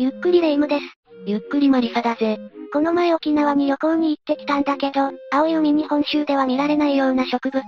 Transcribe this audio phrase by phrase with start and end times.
[0.00, 0.84] ゆっくりレ夢ムです。
[1.26, 2.38] ゆっくりマリサだぜ。
[2.72, 7.64] この前沖縄に旅行に行ってきたんだけど、青い海に本州では見られないような植物。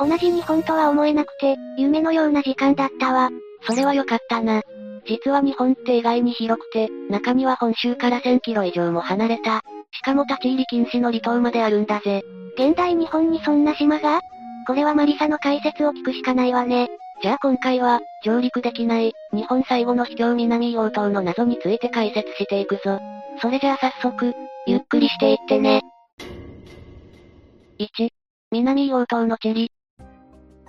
[0.00, 3.30] 同じ日本とは思えなくて、夢のような時間だったわ。
[3.62, 4.60] それは良かったな。
[5.06, 9.62] 実は日本って意外に広くて、中には本州から1000キロ以上も離れた。
[9.92, 12.24] しかも立ち入り禁止の離島まであるんだぜ。
[12.56, 14.20] 現代日本にそんな島が？
[14.66, 16.88] これはマリサの解説を聞くしかないわね。
[17.20, 23.00] じゃあ今回は、上陸できない、日本最後の秘境南硫黄島の謎について解説していくぞ。
[23.42, 24.34] それじゃあ早速、
[24.66, 25.82] ゆっくりしていってね。
[27.78, 28.08] 1、
[28.52, 29.72] 南硫黄島の地理。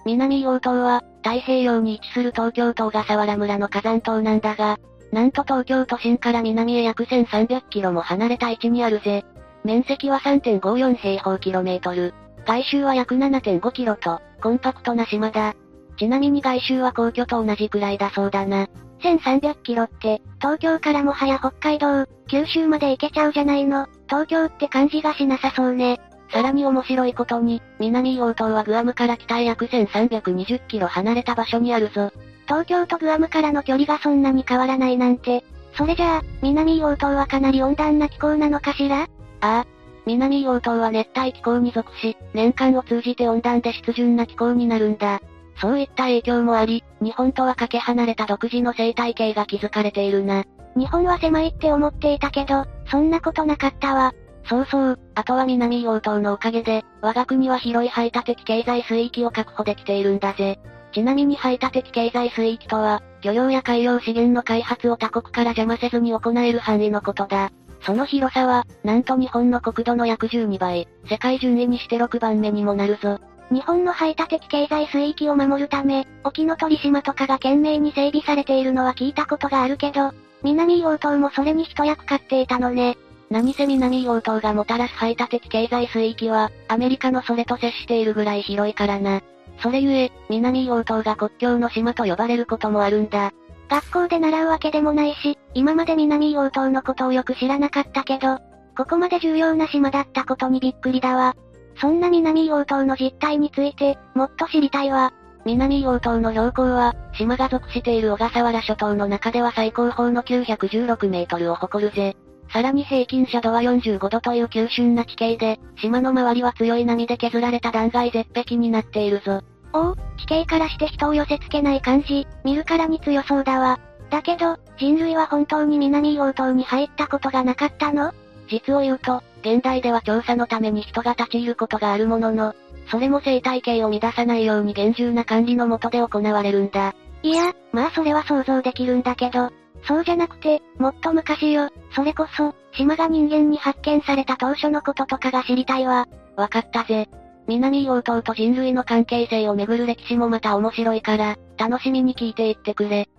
[0.05, 4.79] 南硫黄島は、太平洋に位置する東京都小笠原村の火山島なんだが、
[5.11, 9.23] なんと東京都心から南へ約1300キロも離れた位置にあるぜ。
[9.63, 12.13] 面積は3.54平方キロメートル。
[12.45, 15.53] 外周は約7.5キロと、コンパクトな島だ。
[15.99, 18.67] ちなみに外周は皇居と同じくらいだそうだな。
[19.01, 23.87] 1300キロって、東京からもはや北海道、九州まで行けちゃうじゃないの。
[24.07, 25.99] 東京って感じがしなさそうね。
[26.31, 32.11] さらに面白いことに、南硫黄島はグアムから北へ約1320キロ離れた場所にあるぞ。
[32.45, 35.43] 東京とグアムからの距離がそんなに変わらないなんて。
[35.73, 39.03] それじゃあ、南硫黄島はかなり温暖な気候なのかしら？
[39.03, 39.07] あ
[39.41, 39.65] あ。
[40.05, 45.21] 南硫黄島は熱帯気候に属し、年間を通じて温暖で湿潤な気候になるんだ。
[45.59, 50.43] そういった影響もあり、日本とはかけ離れた独自の生態系が築かれているな。
[50.75, 54.13] 日本は狭いって思っていたけど、そんなことなかったわ。
[54.45, 60.59] そうそう、あとは南硫黄島のおかげで、我が国は広い排他的経済水域を確保できているんだぜ。
[60.91, 67.51] ちなみに排他的経済水域とは、漁業や海洋資源の開発を他国から邪魔せずに行える範囲のことだ。
[67.81, 73.19] その広さは、なんと日本の国土の約12倍、世界順位にして6番目にもなるぞ。
[73.51, 80.11] 日本の排他的経済水域を守るため、沖ノ鳥島とかが懸命に整備されているのは聞いたことがあるけど、
[80.43, 82.97] 南硫黄島もそれに一役買っていたのね。
[83.29, 89.21] 何せ南硫黄島がもたらす排他的経済水域は、アメリカのそれと接しているぐらい広いからな。
[89.61, 93.31] それゆえ、南硫黄島が国境の島と呼ばれることもあるんだ。
[93.69, 98.39] 学校で習うわけでもないし、今まで南硫黄島のことをよく知らなかったけど、
[98.75, 101.35] ここまで重要な島だったことにびっくりだわ。
[101.79, 105.13] そんな南硫黄島の実態について、もっと知りたいわ。
[105.45, 112.17] 南硫黄島の標高は、島が属している小笠原諸島の中では最高峰の916メートルを誇るぜ。
[112.51, 119.41] さらに平均斜度は45度という急峻な地形で、島の周りは強い波で削られた断崖絶壁になっているぞ。
[119.71, 123.79] おお、地形からして人を寄せ付けない感じ、見るからに強そうだわ。
[124.09, 128.11] だけど、人類は本当に南硫黄島に入ったことがなかったの？
[128.49, 132.53] 実を言うと、現代では調査のために人が立ち入ることがあるものの、
[132.91, 136.95] それも生態系を乱さないように厳重な管理の下で行われるんだ。
[137.21, 139.51] いや、まあそれは想像できるんだけど、
[139.83, 146.07] そうじゃなくて、もっと昔よ、それこそ、島が人間に発見された当初のこととかが知りたいわ。
[146.35, 147.09] わかったぜ。
[147.47, 153.09] 南硫黄島と人類の関係性をめぐる歴史もまた面白いから、楽しみに聞いていってくれ。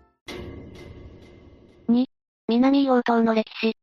[1.89, 2.07] 2、
[2.49, 3.80] 南硫黄島の歴史。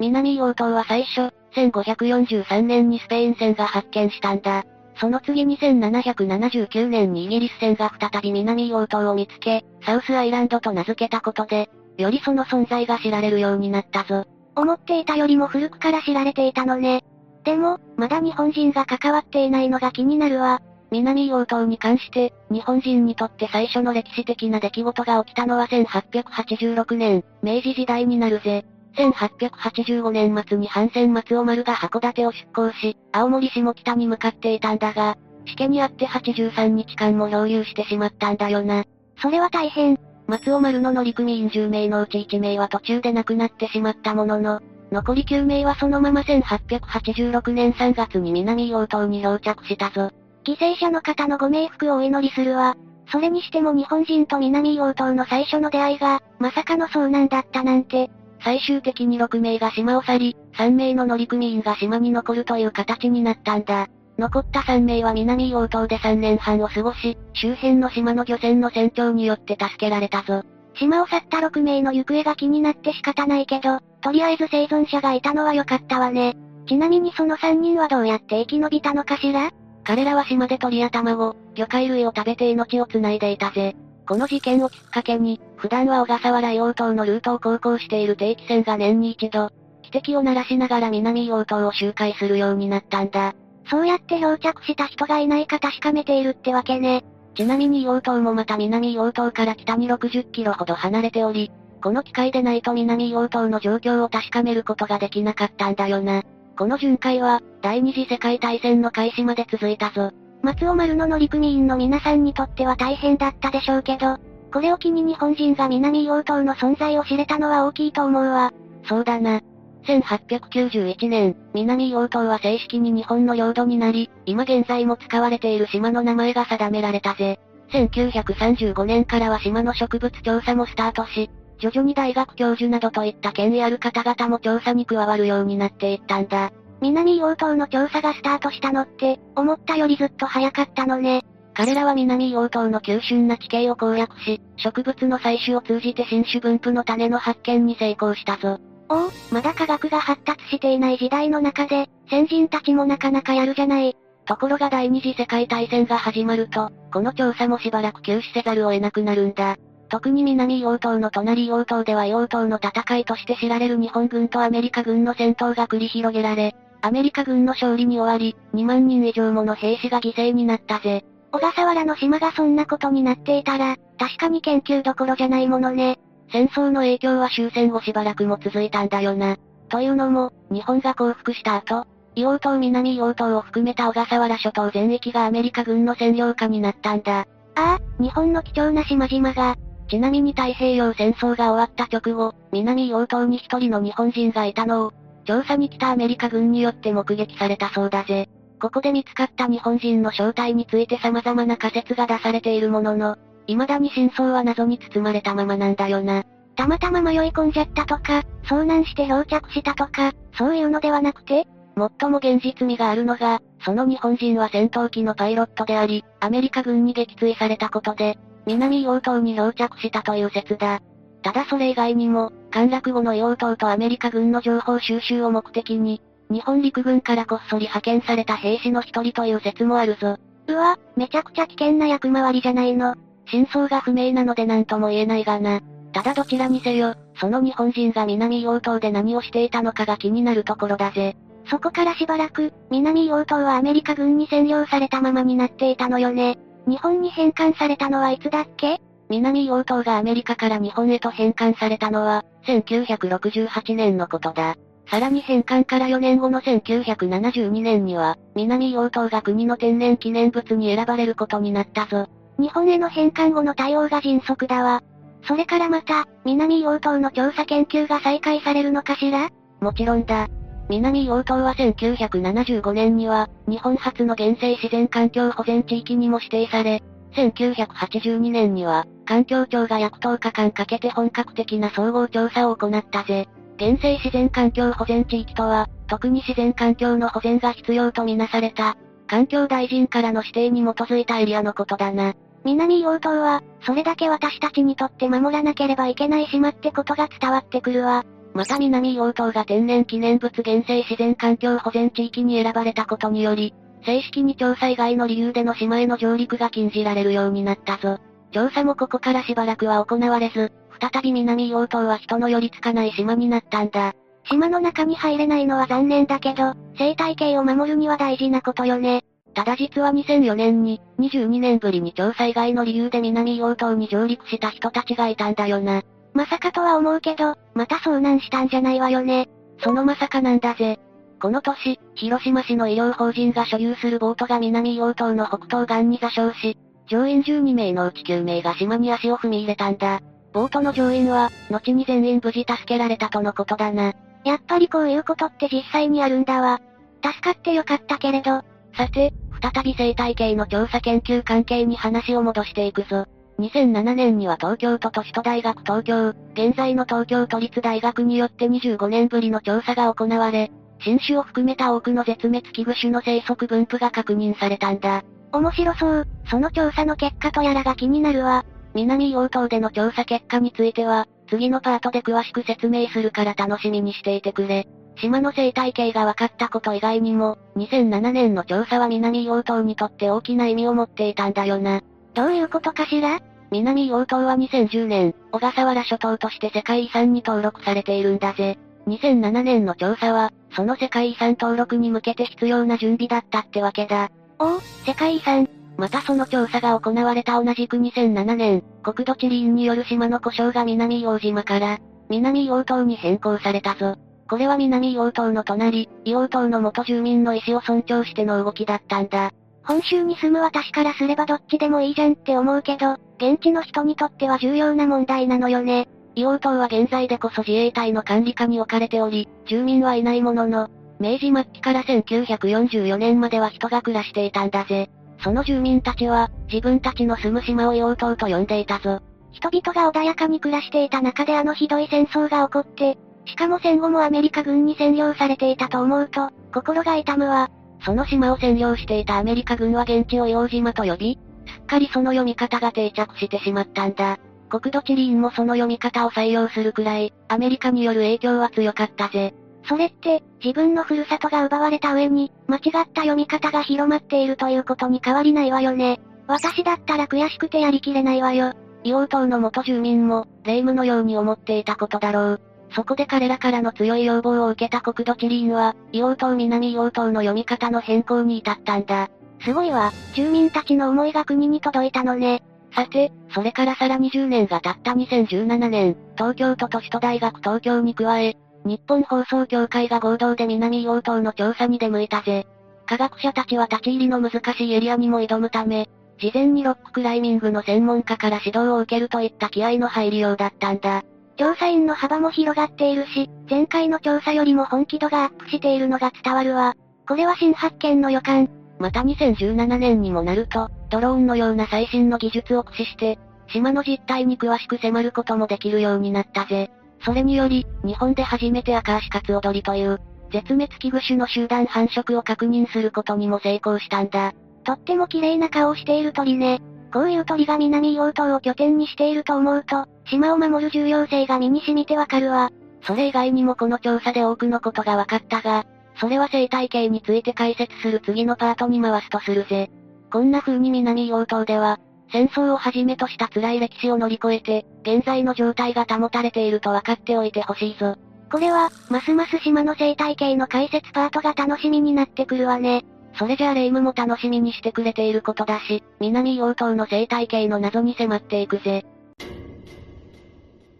[0.00, 4.64] 南硫黄島は最初、1543年にスペイン船が発見したんだ。
[4.96, 11.68] その次に1779年にイギリス船が再び南硫黄島を見つけ、サウスアイランドと名付けたことで、
[11.98, 14.24] よりその存在が知られるようになったぞ。
[14.56, 17.04] 思っていたよりも古くから知られていたのね。
[17.44, 20.60] でも、まだ日本人が関わっていないのが気になるわ。
[20.90, 28.64] 南硫黄島に関して、日本人にとって最初の歴史的な出来事が起きたのは1886年、明治時代になるぜ。
[28.96, 38.84] 1885年末に反戦松尾丸が函館を出港し、青森下北に向かっていたんだが、しけにあって83日間も漂流してしまったんだよな。
[39.20, 39.98] それは大変。
[40.26, 44.60] 松尾丸の乗組員10名のうち1名は途中で亡くなってしまったものの、
[44.92, 50.10] 残り9名はそのまま1886年3月に南硫黄島に漂着したぞ。
[50.44, 52.76] 犠牲者の方のご冥福をお祈りするわ。
[53.10, 58.10] それにしても日本人と南硫黄島の最初の出会いが、まさかの遭難だったなんて、
[58.42, 63.88] 最終的に6名が島を去り、3名の乗組員が島に残るという形になったんだ。
[64.18, 70.42] 残った3名は南硫黄島で3年半を過ごし、周辺の島の漁船の船長によって助けられたぞ。
[70.74, 76.36] 島を去った6名の行方が気になって仕方ないけど、とりあえず生存者がいたのは良かったわね。
[76.66, 79.50] ちなみにその3人はどうやって生き延びたのかしら？
[79.84, 83.74] 彼らは島で鳥や卵、魚介類を食べて命を繋いでいたぜ。
[84.10, 89.52] この事件をきっかけに、普段は小笠原硫黄島のルートを航行している定期船が年に一度、
[89.84, 93.36] 汽笛を鳴らしながら南硫黄島を周回するようになったんだ。
[93.70, 97.04] そうやって漂着した人がいないか確かめているってわけね。
[97.36, 106.24] ちなみに硫黄島もまた南硫黄島から北に60キロほど離れており、この機会でないと南硫黄島の状況を確かめることができなかったんだよな。
[106.58, 110.10] この巡回は、第二次世界大戦の開始まで続いたぞ。
[110.42, 114.16] 松尾丸の乗組員の皆さんにとっては大変だったでしょうけど、
[114.52, 118.52] これを機に日本人が南硫黄島の存在を知れたのは大きいと思うわ。
[118.84, 119.40] そうだな。
[119.84, 127.38] 1891年、南硫黄島は正式に日本の領土になり、今現在も使われている島の名前が定められたぜ。
[127.72, 136.52] 1935年からは島の植物調査もスタートし、徐々に大学教授などといった権威ある方々も調査に加わるようになっていったんだ。
[136.80, 141.22] 南硫黄島の調査がスタートしたのって、思ったよりずっと早かったのね。
[141.54, 148.58] 彼らは南硫黄島の急峻な地形を攻略し、植物の採取を通じて新種分布の種の発見に成功したぞ。
[148.88, 153.96] おお、まだ科学が発達していない時代の中で、先人たちもなかなかやるじゃない。
[154.24, 159.56] ところが第二次世界大戦が始まると、この調査もしばらく休止せざるを得なくなるんだ。
[159.88, 171.04] 特に南硫黄島の隣硫黄島では硫黄島の戦いとして知られる日本軍とアメリカ軍の戦闘が繰り広げられ、アメリカ軍の勝利に終わり、2万人以上もの兵士が犠牲になったぜ。
[171.32, 175.98] 小笠原の島がそんなことになっていたら、確かに研究どころじゃないものね。
[176.32, 179.36] 戦争の影響は終戦後しばらくも続いたんだよな。
[179.68, 181.86] というのも、日本が降伏した後、
[182.16, 187.20] 硫黄島南硫黄島を含めた小笠原諸島全域がアメリカ軍の占領下になったんだ。
[187.20, 187.24] あ
[187.54, 189.56] あ、日本の貴重な島々が。
[189.88, 194.92] ちなみに太平洋戦争が終わった直後、南硫黄島に一人の日本人がいたのを、
[195.24, 198.28] 調査に来たアメリカ軍によって目撃されたそうだぜ。
[198.60, 206.24] ここで見つかった日本人の正体について様々な仮説が出されているものの、未だに真相は謎に包まれたままなんだよな。
[206.56, 211.46] たまたま迷い込んじゃったとか、遭難して漂着したとか、そういうのではなくて
[211.76, 220.80] 最も現実味があるのが、その日本人は戦闘機のパイロットであり、アメリカ軍に撃墜されたことで、南硫黄島に漂着したという説だ。
[221.22, 226.00] ただそれ以外にも、陥落後の硫黄島とアメリカ軍の情報収集を目的に、
[226.30, 230.16] 日本陸軍からこっそり派遣された兵士の一人という説もあるぞ。
[230.46, 232.94] うわ、めちゃくちゃ危険な役回りじゃないの。
[233.26, 235.60] 真相が不明なので何とも言えないがな。
[235.92, 241.16] ただどちらにせよ、その日本人が南硫黄島で何をしていたのかが気になるところだぜ。
[241.46, 246.38] そこからしばらく、南硫黄島はアメリカ軍に占領されたままになっていたのよね。
[246.66, 248.80] 日本に返還されたのはいつだっけ？
[249.10, 254.54] 南硫黄島がアメリカから日本へと返還されたのは、1968年のことだ。
[254.88, 262.06] さらに返還から4年後の1972年には、南硫黄島が国の天然記念物に選ばれることになったぞ。
[262.38, 264.82] 日本への返還後の対応が迅速だわ。
[265.24, 269.28] それからまた、南硫黄島の調査研究が再開されるのかしら？
[269.60, 270.28] もちろんだ。
[270.68, 276.80] 南硫黄島は1975年には、日本初の原生自然環境保全地域にも指定され、
[277.12, 283.28] 1982年には、環境庁が約10日間かけて本格的な総合調査を行ったぜ。
[283.58, 288.76] 原生自然環境保全地域とは、特に自然環境の保全が必要とみなされた、
[289.06, 292.14] 環境大臣からの指定に基づいたエリアのことだな。
[292.44, 298.04] 南硫黄島は、それだけ私たちにとって守らなければいけない島ってことが伝わってくるわ。
[298.32, 307.98] また南硫黄島が天然記念物原生自然環境保全地域に選ばれたことにより、正式に調査以外の理由での島への上陸が禁じられるようになったぞ。
[308.32, 313.92] 調査もここからしばらくは行われず、再び南硫黄島は人の寄りつかない島になったんだ。
[314.24, 319.02] 島の中に入れないのは残念だけど、生態系を守るには大事なことよね。
[319.34, 325.82] ただ実は2004年に、22年ぶりに調査以外の理由で南硫黄島に上陸した人たちがいたんだよな。
[326.14, 329.28] まさかとは思うけど、また遭難したんじゃないわよね。
[329.62, 330.78] そのまさかなんだぜ。
[331.20, 336.56] この年、広島市の医療法人が所有するボートが南硫黄島の北東岸に座礁し、
[336.88, 340.00] 乗員12名のうち9名が島に足を踏み入れたんだ。
[340.32, 343.92] ボートの乗員は、後に全員無事助けられたとのことだな。
[344.24, 346.60] やっぱりこういうことって実際にあるんだわ。
[347.04, 348.42] 助かってよかったけれど。
[348.74, 349.12] さて、
[349.42, 353.06] 再び生態系の調査研究関係に話を戻していくぞ。
[353.38, 360.50] 2007年には東京都都市都大学東京、現在の東京都立大学によって25年ぶりの調査が行われ、
[360.80, 365.02] 新種を含めた多くの絶滅危惧種の生息分布が確認されたんだ。
[365.32, 366.06] 面白そう。
[366.28, 368.44] その調査の結果とやらが気になるわ。
[368.74, 374.66] 南硫黄島での調査結果については、次のパートで詳しく説明するから楽しみにしていてくれ。
[374.96, 381.82] 島の生態系が分かったこと以外にも、2007年の調査は南硫黄島にとって大きな意味を持っていたんだよな。
[382.14, 383.20] どういうことかしら？
[383.50, 388.58] 南硫黄島は2010年、小笠原諸島として世界遺産に登録されているんだぜ。
[388.86, 394.10] 2007年の調査は、その世界遺産登録に向けて必要な準備だったってわけだ。
[394.38, 394.56] お？
[394.56, 395.48] お、世界遺産。
[395.76, 403.96] またその調査が行われた同じく2007年、国土地理院による島の故障が南硫黄島から、南硫黄島に変更されたぞ。
[404.28, 409.30] これは南硫黄島の隣、硫黄島の元住民の意思を尊重しての動きだったんだ。
[409.62, 415.88] 本州に住む私からすればどっちでもいいじゃんって思うけど、現地の人にとっては重要な問題なのよね。
[416.16, 424.90] 硫黄島は現在でこそ自衛隊の管理下に置かれており、住民はいないものの、明治末期から1944年までは人が暮らしていたんだぜ。
[425.22, 429.00] その住民たちは、自分たちの住む島を硫黄島と呼んでいたぞ。
[429.32, 437.48] 人々が穏やかに暮らしていた中であのひどい戦争が起こって、しかも戦後もアメリカ軍に占領されていたと思うと、心が痛むわ。
[437.84, 444.18] その島を占領していたアメリカ軍は現地を硫黄島と呼び、すっかりその読み方が定着してしまったんだ。
[444.50, 449.32] 国土地理院もその読み方を採用するくらい、アメリカによる影響は強かったぜ。
[449.66, 456.00] それって、自分のふるさとが奪われた上に、間違った読み方が広まっているということに変わりないわよね。
[456.26, 458.52] 私だったら悔しくてやりきれないわよ。
[458.84, 462.40] 硫黄島の元住民も、霊夢のように思っていたことだろう。
[462.72, 469.08] そこで彼らからの強い要望を受けた国土地理院は、硫黄島南硫黄島の読み方の変更に至ったんだ。
[469.42, 472.42] すごいわ、住民たちの思いが国に届いたのね。
[472.72, 482.46] さて、それからさらに10年が経った2017年、東京都都市都大学東京に加え、日本放送協会が合同で南硫黄島の調査に出向いたぜ。
[482.86, 491.02] 科学者たちは立ち入りの難しいエリアにも挑むため、事前にロッククライミングの専門家から指導を受けるといった気合の入りようだったんだ。
[491.36, 496.74] 調査員の幅も広がっているし、前回の調査よりも本気度がアップしているのが伝わるわ。
[497.08, 498.50] これは新発見の予感。
[498.78, 503.18] また2017年にもなると、ドローンのような最新の技術を駆使して、
[503.48, 506.70] 島の実態に詳しく迫ることもできるようになったぜ。
[507.04, 509.98] それにより、日本で初めてアカアシカツオドリという、
[510.32, 514.32] 絶滅危惧種の集団繁殖を確認することにも成功したんだ。
[514.64, 516.60] とっても綺麗な顔をしている鳥ね。
[516.92, 522.50] こういう鳥が南硫黄島を拠点にしていると思うと、島を守る重要性が身に染みてわかるわ。
[522.82, 525.64] それ以外にもこの調査で多くのことが分かったが、
[525.96, 529.70] それは生態系について解説する次のパートに回すとするぜ。
[530.10, 531.78] こんな風に南硫黄島では、
[532.12, 537.96] 戦争をはじめとした辛い歴史を乗り越えて、現在の状態が保たれていると分かっておいてほしいぞ。
[538.30, 542.84] これは、ますます島の生態系の解説パートが楽しみになってくるわね。
[543.14, 548.84] それじゃあレイムも楽しみにしてくれていることだし、南硫黄島の生態系の謎に迫っていくぜ。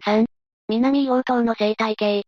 [0.05, 0.25] 3、
[0.69, 2.23] 南硫黄島の生態系。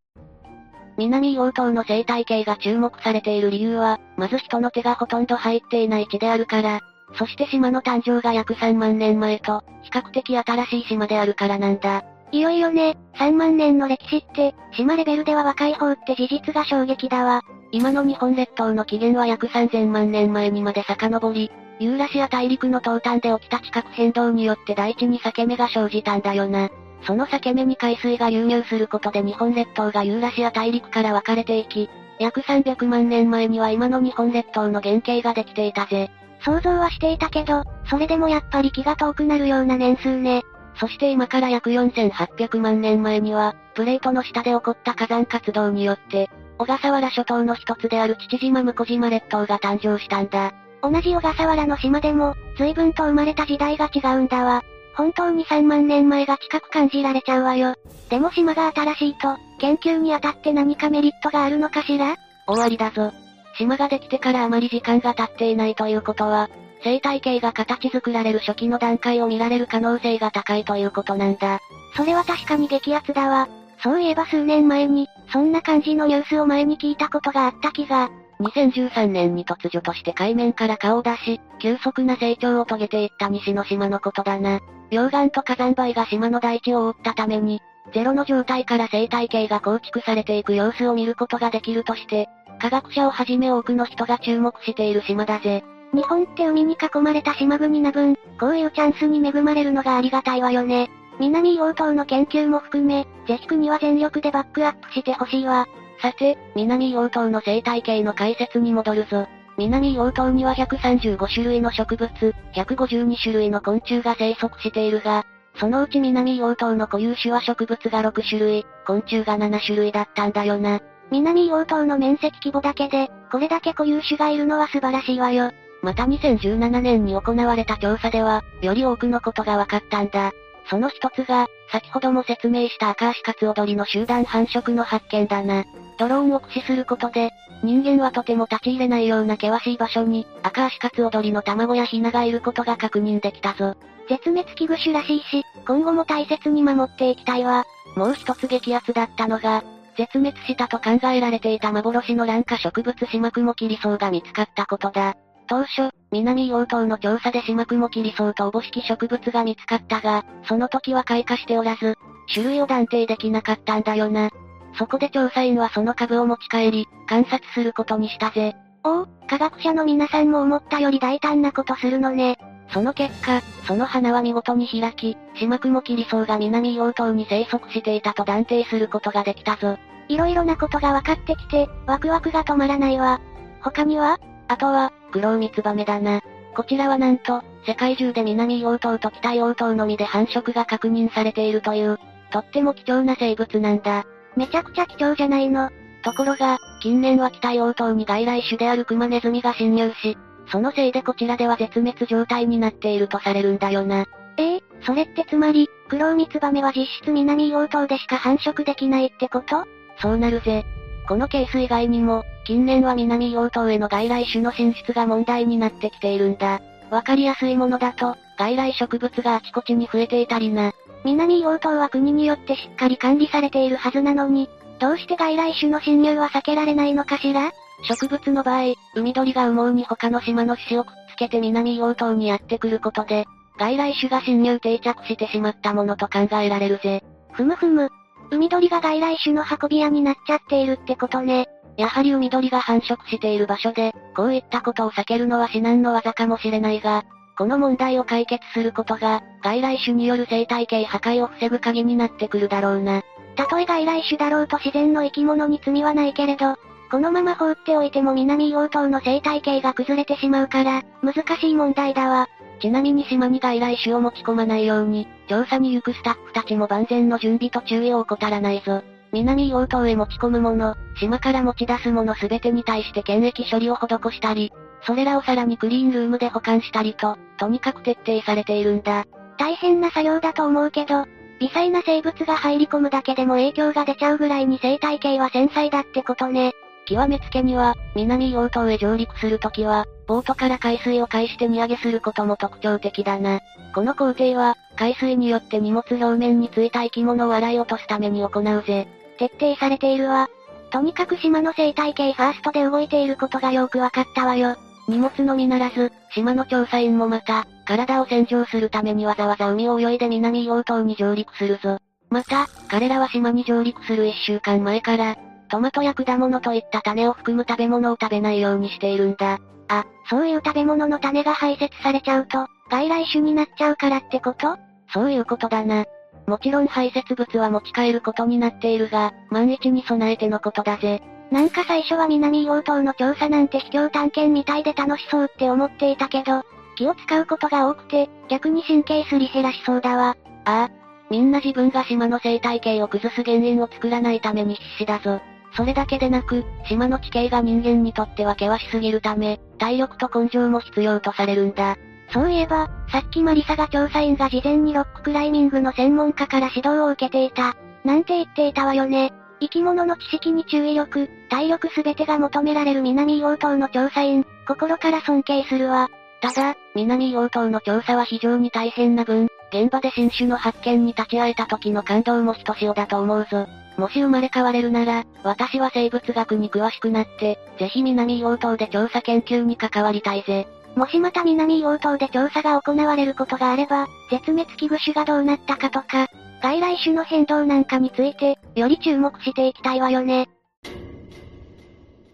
[0.97, 6.81] 南硫黄島の生態系が注目されている理由は、まず人の手がほとんど入っていない地であるから、
[7.15, 12.03] そして島の誕生が約3万年前と、比較的新しい島であるからなんだ。
[12.31, 17.41] いよいよね、3万年の歴史って、島レベルでは若い方って事実が衝撃だわ。
[17.71, 26.69] 今の日本列島の起源は約3000万年前にまで遡り、ユーラシア大陸の東端で起きた地殻変動によって大地に裂け目が生じたんだよな。
[27.05, 31.89] その裂け目に海水が流入することで日本列島がユーラシア大陸から分かれていき、
[32.19, 36.09] 約300万年前には今の日本列島の原型ができていたぜ。
[36.43, 40.43] 想像はしていたけど、それでもやっぱり気が遠くなるような年数ね。
[40.79, 50.53] そして今から約4800万年前には、プレートの下で起こった火山活動によって、小笠原諸島の一つである父島向島列島が誕生したんだ。
[50.81, 54.63] 同じ小笠原の島でも、随分と生まれた時代が違うんだわ。
[54.95, 57.75] 本当に3万年前が近く感じられちゃうわよ。
[58.09, 62.15] でも島が新しいと、研究にあたって何かメリットがあるのかしら？
[62.47, 63.11] 終わりだぞ。
[63.57, 66.49] 島ができてからあまり時間が経っていないということは、
[66.83, 71.59] 生態系が形作られる初期の段階を見られる可能性が高いということなんだ。
[71.95, 73.47] それは確かに激アツだわ。
[73.81, 78.09] そういえば数年前に、そんな感じのニュースを前に聞いたことがあった気が。
[78.39, 84.59] 2013年に突如として海面から顔を出し、急速な成長を遂げていった西の島のことだな。
[84.91, 87.61] 溶岩と火山灰が島の大地を覆ったために、
[87.93, 92.27] ゼロの状態から生態系が構築されていく様子を見ることができるとして、
[92.63, 95.65] 科学者をはじめ多くの人が注目している島だぜ。
[95.93, 100.89] 日本って海に囲まれた島国な分、こういうチャンスに恵まれるのがありがたいわよね。
[101.19, 105.67] 南硫黄島の研究も含め、ぜひ国は全力でバックアップしてほしいわ。
[106.01, 109.27] さて、南硫黄島の生態系の解説に戻るぞ。
[109.57, 112.09] 南硫黄島には135種類の植物、
[112.55, 115.25] 152種類の昆虫が生息しているが、
[115.57, 120.79] そのうち南硫黄島の固有種は植物が6種類、昆虫が7種類だったんだよな。
[121.13, 125.51] 南硫黄島の面積規模だけで、これだけ固有種がいるのは素晴らしいわよ。
[125.83, 130.31] また2017年に行われた調査では、より多くのことが分かったんだ。
[130.69, 135.65] その一つが、先ほども説明した赤足カツオドリの集団繁殖の発見だな。
[135.99, 137.29] ドローンを駆使することで、
[137.61, 143.75] 人間はとても立ち入れないような険しい場所に、赤足カツオドリの卵やヒナがいることが確認できたぞ。
[144.09, 147.65] 絶滅危惧種らしいし、今後も大切に守っていきたいわ。
[147.95, 149.63] もう一つ激アツだったのが、
[149.97, 155.15] 絶滅したと考えられていた幻の卵化植物シマクモキリソウが見つかったことだ。
[155.47, 161.95] 当初、南硫黄島の調査でシマクモキリソウとおぼしき植物が見つかったが、その時は開花しておらず、
[162.33, 164.29] 種類を断定できなかったんだよな。
[164.77, 168.55] そこで調査員はその株を持ち帰り、観察することにしたぜ。
[168.83, 172.37] おお、科学者の皆さんも思ったより大胆なことするのね。
[172.73, 179.77] その結果、その花は見事に開き、島雲キリソウが南硫黄島に生息していたと断定することができたぞ。
[180.09, 183.21] いろいろなことが分かってきて、ワクワクが止まらないわ。
[183.61, 184.19] 他には？
[184.47, 186.21] あとは、グロウミツバメだな。
[186.55, 191.99] こちらはなんと、世界中で南硫黄島と北硫黄島のみで繁殖が確認されているという、
[192.31, 194.05] とっても貴重な生物なんだ。
[194.35, 195.69] めちゃくちゃ貴重じゃないの。
[196.03, 204.05] ところが、近年は北硫黄島に外来種であるクマネズミが侵入し、そのせいでこちらでは絶滅状態になっているとされるんだよな。
[204.37, 209.63] ええー、それってつまり、クロウミツバメは実質南硫黄島でしか繁殖できないってこと？
[209.99, 210.65] そうなるぜ。
[211.07, 216.61] このケース以外にも、近年は南硫黄島への外来種の進出が問題になってきているんだ。
[216.89, 220.73] わかりやすいものだと、外来植物があちこちに増えていたりな。
[221.03, 227.51] 南硫黄島は国によってしっかり管理されているはずなのに、どうして外来種の侵入は避けられないのかしら？
[227.81, 233.25] 植物の場合、海鳥が羽毛に他の島の獅子をくっつけて南硫黄島にやってくることで、
[233.57, 237.03] 外来種が侵入定着してしまったものと考えられるぜ。
[237.31, 237.89] ふむふむ。
[238.31, 241.47] 海鳥が外来種の運び屋になっちゃっているってことね。
[241.77, 247.03] やはり海鳥が繁殖している場所で、こういったことを避けるのは至難の技かもしれないが、
[247.37, 253.01] この問題を解決することが、外来種による生態系破壊を防ぐ鍵になってくるだろうな。
[253.35, 256.55] たとえ外来種だろうと自然の生き物に罪はないけれど、
[256.93, 262.27] このまま放っておいても南硫黄島の生態系が崩れてしまうから、難しい問題だわ。
[262.61, 268.83] ちなみに島に外来種を持ち込まないように、調査に行くスタッフたちも万全の準備と注意を怠らないぞ。
[269.11, 274.53] 南硫黄島へ持ち込むもの、島から持ち出すものすべてに対して検疫処理を施したり、
[274.85, 279.05] それらをさらにクリーンルームで保管したりと、とにかく徹底されているんだ。
[279.39, 281.05] 大変な作業だと思うけど、
[281.39, 286.53] 微細な生物が入り込むだけでも影響が出ちゃうぐらいに生態系は繊細だってことね。
[286.85, 293.39] 極めつけには、南硫黄島へ上陸するときは、ボートから海水を介して荷上げすることも特徴的だな。
[293.73, 298.87] この工程は、海水によって荷物表面についた生き物を洗い落とすために行うぜ。
[299.17, 300.29] 徹底されているわ。
[300.71, 304.55] とにかく島の生態系ファーストで動いていることがよくわかったわよ。
[304.87, 311.77] 荷物のみならず、島の調査員もまた、体を洗浄するためにわざわざ海を泳いで南硫黄島に上陸するぞ。
[312.09, 315.15] また、彼らは島に上陸する一週間前から、
[315.53, 319.39] トマトや果物といった種を含む食べ物を食べないようにしているんだ。
[319.67, 324.57] あ、そういう食べ物の種が排泄されちゃうと、外来種になっちゃうからってこと？
[324.91, 325.85] そういうことだな。
[326.25, 331.03] もちろん排泄物は持ち帰ることになっているが、万一に備えてのことだぜ。
[331.29, 336.41] なんか最初は南硫黄島の調査なんて秘境探検みたいで楽しそうって思っていたけど、
[336.77, 340.17] 気を使うことが多くて、逆に神経すり減らしそうだわ。
[340.45, 340.69] ああ。
[341.11, 345.21] みんな自分が島の生態系を崩す原因を作らないために必死だぞ。
[345.55, 351.77] それだけでなく、島の地形が人間にとっては険しすぎるため、体力と根性も必要とされるんだ。
[352.11, 357.55] そういえば、さっきマリサが調査員が事前にロッククライミングの専門家から指導を受けていた。
[357.83, 359.11] なんて言っていたわよね。
[359.39, 365.89] 生き物の知識に注意力、体力すべてが求められる南硫黄島の調査員、心から尊敬するわ。
[366.21, 373.47] ただ、南硫黄島の調査は非常に大変な分、現場で新種の発見に立ち会えた時の感動もひとしおだと思うぞ。
[373.77, 380.47] もし生まれ変われるなら、私は生物学に詳しくなって、ぜひ南硫黄島で調査研究に関わりたいぜ。
[380.75, 386.07] もしまた南硫黄島で調査が行われることがあれば、絶滅危惧種がどうなったかとか、
[386.41, 390.29] 外来種の変動なんかについて、より注目していきたいわよね。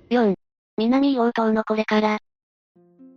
[0.10, 0.36] 4.
[0.78, 2.20] 南硫黄島のこれから。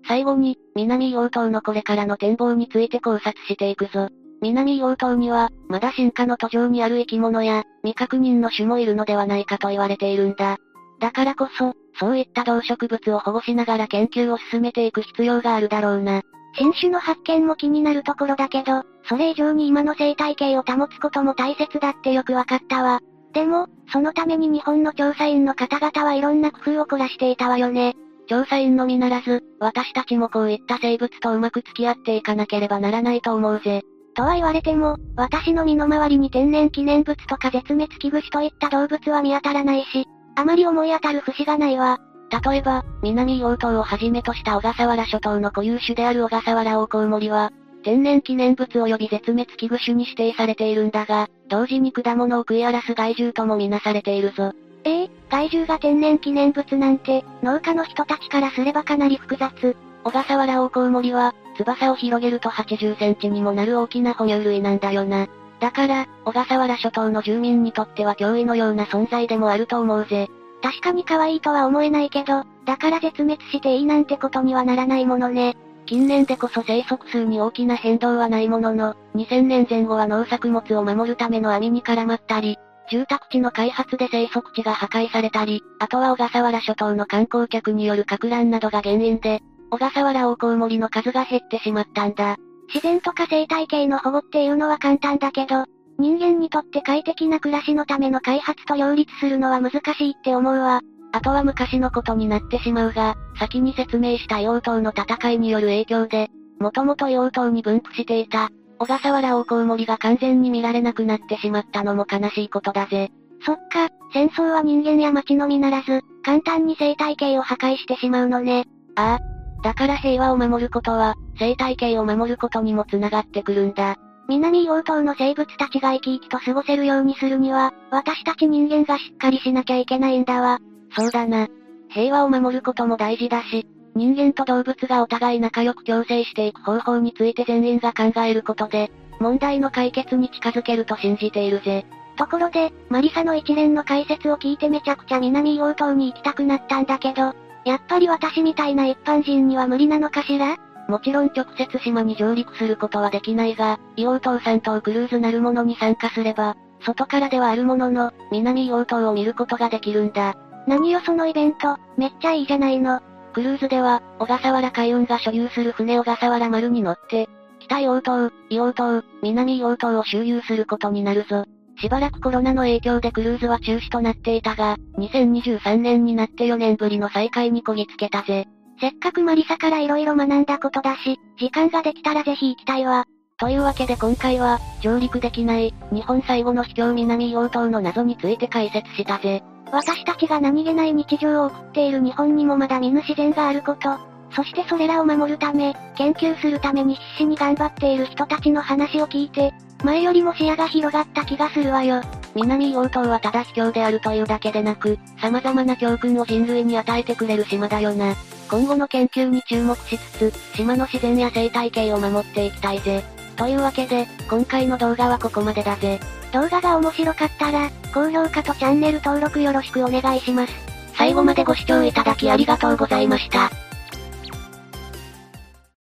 [0.07, 4.09] 最後に、南硫黄島のこれからの展望について考察していくぞ。
[4.43, 10.59] 南硫黄島には、まだ進化の途上にある生き物や、未確認の種もいるのではないかと言われているんだ。
[11.01, 16.23] だからこそ、そういった動植物を保護しながら研究を進めていく必要があるだろうな。
[16.55, 23.01] 新種の発見も気になるところだけど、それ以上に今の生態系を保つことも大切だってよくわかったわ。
[23.33, 27.95] でも、そのために日本の調査員の方々はいろんな工夫を凝らしていたわよね。
[28.29, 33.83] 調査員のみならず、私たちもこういった生物とうまく付き合っていかなければならないと思うぜ。
[34.15, 41.99] とは言われても、私の身の回りに天然記念物とか絶滅危惧種といった動物は見当たらないし、あまり思い当たる節がないわ。
[42.45, 54.53] 例えば、南硫黄島をはじめとした小笠原諸島の固有種である小笠原オオコウモリは、天然記念物及び絶滅危惧種に指定されているんだが、同時に果物を食い荒らす害獣ともみなされているぞ。
[54.85, 59.77] ええー、害獣が天然記念物なんて、農家の人たちからすればかなり複雑。
[60.05, 65.27] 小笠原オオコウモリは、翼を広げると80センチにもなる大きな哺乳類なんだよな。
[65.61, 70.29] だから、小笠原諸島の住民にとっては脅威のような存在でもあると思うぜ。
[70.63, 75.57] 確かに可愛いとは思えないけど、だから絶滅していいなんてことにはならないものね。
[75.87, 82.59] 近年でこそ生息数に大きな変動はないものの、2000年前後は農作物を守るための網に絡まったり、
[82.91, 89.41] 住宅地の開発で生息地が破壊されたり、あとは小笠原諸島の観光客による格乱などが原因で、
[89.73, 92.37] 小笠原オオコウモリの数が減ってしまったんだ。
[92.69, 95.65] 自然とか生態系の保護っていうのは簡単だけど、
[95.99, 100.83] 人間にとって快適な暮らしのための開発と両立するのは難しいって思うわ。
[101.13, 106.29] あとは昔のことになってしまうが、先に説明した硫黄島の戦いによる影響で、
[106.61, 113.09] もともと硫黄島に分布していた、小笠原オオコウモリが完全に見られなくなってしまったのも悲しいことだぜ。
[113.47, 118.67] そっか、戦争は人間や街のみならず、簡単に生態系を破壊してしまうのね。
[118.97, 123.97] ああ、だから平和を守ることは、生態系を守ることにも繋がってくるんだ。
[124.29, 130.59] 南硫黄島の生物たちが生き生きと過ごせるようにするには、私たち人間がしっかりしなきゃいけないんだわ。
[130.97, 131.49] そうだな。
[131.89, 141.85] 平和を守ることも大事だし、人間と動物がお互い仲良く共生していく方法について全員が考えることで、問題の解決に近づけると信じているぜ。
[142.17, 150.57] ところで、マリサの一連の解説を聞いてめちゃくちゃ南硫黄島に行きたくなったんだけど、やっぱり私みたいな一般人には無理なのかしら？
[150.89, 160.35] もちろん直接島に上陸することはできないが、硫黄島山島クルーズなるものに参加すれば、外からではあるものの、南硫黄島を見ることができるんだ。
[160.67, 163.01] 何よそのイベント、めっちゃいいじゃないの。
[163.33, 167.29] クルーズでは、小笠原海運が所有する船小笠原丸に乗って、
[167.61, 171.45] 北硫黄島、硫黄島、南硫黄島を周遊することになるぞ。
[171.83, 178.47] しばらくコロナの影響でクルーズは中止となっていたが、2023年になって4年ぶりの再開にこぎつけたぜ。
[178.81, 183.05] せっかくマリサから色々学んだことだし、時間ができたらぜひ行きたいわ。
[183.37, 189.43] というわけで今回は、上陸できない、日本最後の秘境南硫黄島の謎について解説したぜ。
[189.73, 199.53] 私たちが何気ない日常を送っている日本にもまだ見ぬ自然があること、そしてそれらを守るため、研究するために必死に頑張っている人たちの話を聞いて、
[199.85, 202.01] 前よりも視野が広がった気がするわよ。
[202.35, 208.15] 南硫黄島はただ秘境であるというだけでなく、様々な教訓を人類に与えてくれる島だよな。
[208.51, 213.03] 今後の研究に注目しつつ、島の自然や生態系を守っていきたいぜ。
[213.37, 216.01] というわけで、今回の動画はここまでだぜ。
[216.33, 220.53] 動画が面白かったら、高評価とチャンネル登録よろしくお願いします。
[220.95, 223.51] 最後までご視聴いただきありがとうございました。